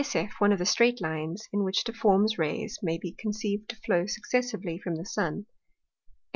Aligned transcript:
SF 0.01 0.31
one 0.39 0.51
of 0.51 0.57
the 0.57 0.65
streight 0.65 0.99
Lines, 0.99 1.47
in 1.53 1.63
which 1.63 1.83
difform 1.83 2.25
Rays 2.39 2.79
may 2.81 2.97
be 2.97 3.11
conceived 3.11 3.69
to 3.69 3.75
flow 3.75 4.07
successively 4.07 4.79
from 4.83 4.95
the 4.95 5.05
Sun. 5.05 5.45